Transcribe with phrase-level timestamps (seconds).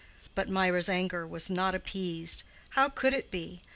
[0.33, 3.61] But Mirah's anger was not appeased: how could it be?